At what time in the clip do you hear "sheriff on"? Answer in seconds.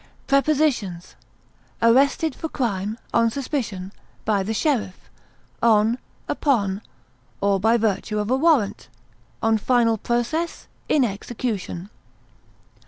4.51-5.99